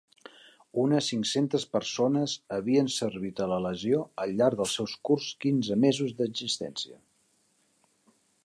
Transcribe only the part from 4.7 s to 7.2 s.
seus curts quinze mesos d'existència.